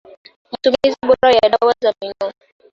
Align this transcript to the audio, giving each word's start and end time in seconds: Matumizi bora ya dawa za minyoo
Matumizi 0.51 0.99
bora 1.07 1.29
ya 1.37 1.45
dawa 1.53 1.73
za 1.81 1.91
minyoo 1.99 2.31